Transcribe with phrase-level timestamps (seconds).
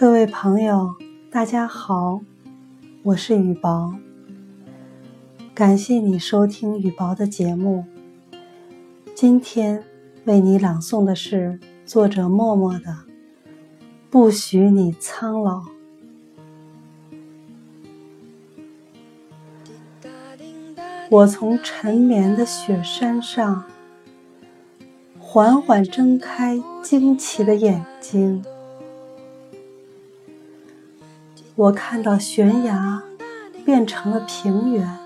[0.00, 0.94] 各位朋友，
[1.30, 2.22] 大家好，
[3.02, 3.92] 我是雨薄。
[5.54, 7.84] 感谢你收听雨薄的节目。
[9.14, 9.84] 今天
[10.24, 12.78] 为你朗诵的是作者默默的
[14.08, 15.58] 《不许你苍老》。
[21.10, 23.64] 我从沉眠的雪山上
[25.18, 28.42] 缓缓睁开惊奇的眼睛，
[31.60, 33.02] 我看到悬崖
[33.66, 34.98] 变成了平原，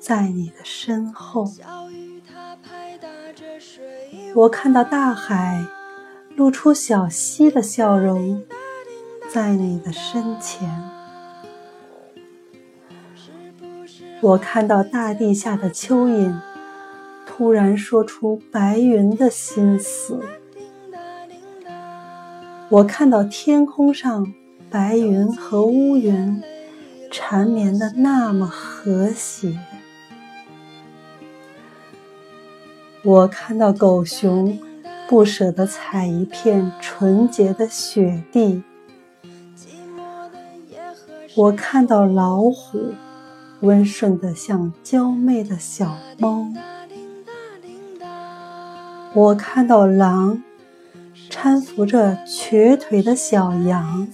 [0.00, 1.44] 在你的身后；
[4.34, 5.64] 我看到大海
[6.34, 8.42] 露出小溪的笑容，
[9.30, 10.68] 在你的身前。
[14.20, 16.34] 我看到大地下的蚯蚓，
[17.24, 20.18] 突然说出白云的心思。
[22.68, 24.34] 我看到天空上
[24.74, 26.42] 白云和乌云
[27.08, 29.56] 缠绵的那么和谐。
[33.04, 34.58] 我看到狗熊
[35.08, 38.64] 不舍得踩一片纯洁的雪地。
[41.36, 42.94] 我看到老虎。
[43.60, 46.48] 温顺的像娇媚的小猫，
[49.14, 50.42] 我看到狼
[51.30, 54.06] 搀扶着瘸腿的小羊，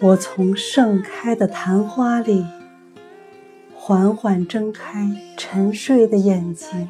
[0.00, 2.46] 我从盛开的昙花里
[3.74, 6.88] 缓缓睁开沉睡的眼睛，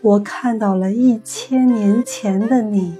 [0.00, 2.96] 我看到了一千年前的你，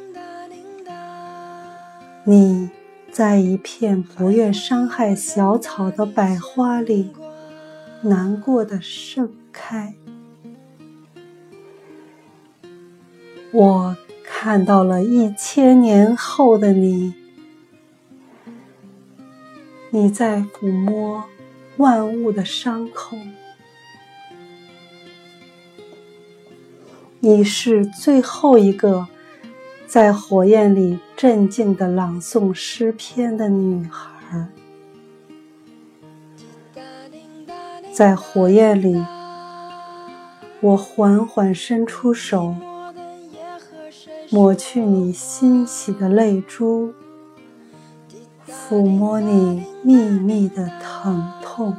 [2.25, 2.71] 你。
[3.13, 7.11] 在一片不愿伤害小草的百花里，
[8.03, 9.95] 难过的盛开。
[13.53, 17.13] 我看到了一千年后的你，
[19.91, 21.25] 你在抚摸
[21.77, 23.17] 万物的伤口。
[27.19, 29.07] 你是最后一个。
[29.87, 34.47] 在火焰里镇静地朗诵诗篇的女孩，
[37.93, 39.05] 在火焰里，
[40.61, 42.55] 我缓缓伸出手，
[44.31, 46.95] 抹去你欣喜的泪珠，
[48.51, 51.77] 抚摸你秘密的疼痛。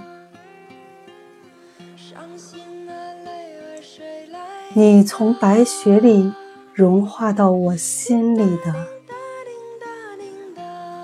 [4.74, 6.34] 你从白雪里。
[6.74, 8.74] 融化到我心里的，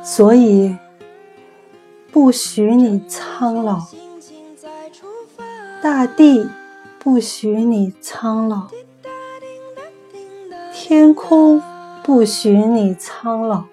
[0.01, 0.77] 所以
[2.09, 3.81] 不许你苍老，
[5.83, 6.49] 大地
[6.97, 8.69] 不许你苍老，
[10.73, 11.61] 天空
[12.01, 13.65] 不许你苍老。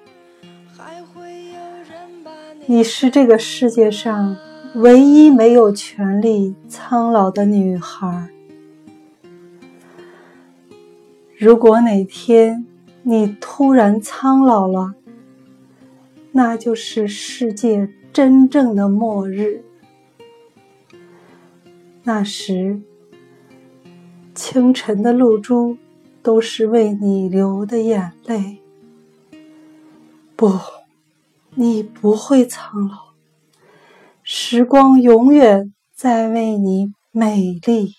[2.66, 4.38] 你是这个世界上
[4.76, 8.30] 唯一没有权利苍老的女孩。
[11.36, 12.64] 如果哪天
[13.02, 14.94] 你突然苍老了，
[16.32, 19.62] 那就是世界真正的末日。
[22.04, 22.80] 那时，
[24.34, 25.76] 清晨的露珠
[26.22, 28.58] 都是为你流的眼泪。
[30.34, 30.58] 不，
[31.56, 33.12] 你不会苍老，
[34.24, 37.94] 时光永远在为你美丽。